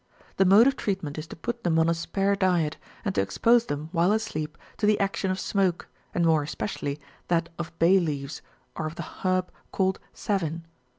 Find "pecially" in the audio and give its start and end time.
6.55-6.97